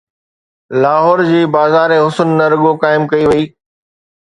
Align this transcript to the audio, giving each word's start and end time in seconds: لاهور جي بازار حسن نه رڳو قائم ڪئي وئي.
لاهور 0.85 1.21
جي 1.27 1.41
بازار 1.57 1.95
حسن 1.99 2.27
نه 2.41 2.45
رڳو 2.55 2.71
قائم 2.83 3.03
ڪئي 3.15 3.23
وئي. 3.31 3.43